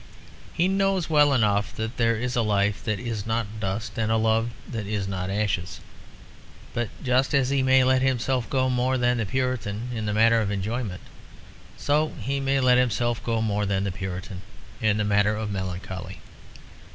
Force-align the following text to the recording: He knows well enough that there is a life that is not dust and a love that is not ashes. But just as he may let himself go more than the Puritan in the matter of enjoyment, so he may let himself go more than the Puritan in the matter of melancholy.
He 0.51 0.67
knows 0.67 1.11
well 1.11 1.31
enough 1.31 1.75
that 1.75 1.97
there 1.97 2.15
is 2.15 2.35
a 2.35 2.41
life 2.41 2.83
that 2.85 2.99
is 2.99 3.27
not 3.27 3.59
dust 3.59 3.99
and 3.99 4.11
a 4.11 4.17
love 4.17 4.49
that 4.67 4.87
is 4.87 5.07
not 5.07 5.29
ashes. 5.29 5.79
But 6.73 6.89
just 7.03 7.35
as 7.35 7.51
he 7.51 7.61
may 7.61 7.83
let 7.83 8.01
himself 8.01 8.49
go 8.49 8.67
more 8.67 8.97
than 8.97 9.19
the 9.19 9.27
Puritan 9.27 9.89
in 9.93 10.07
the 10.07 10.13
matter 10.15 10.41
of 10.41 10.49
enjoyment, 10.49 11.01
so 11.77 12.13
he 12.19 12.39
may 12.39 12.59
let 12.59 12.79
himself 12.79 13.23
go 13.23 13.43
more 13.43 13.67
than 13.67 13.83
the 13.83 13.91
Puritan 13.91 14.41
in 14.81 14.97
the 14.97 15.03
matter 15.03 15.35
of 15.35 15.51
melancholy. 15.51 16.19